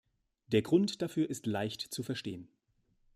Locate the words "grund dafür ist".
0.63-1.45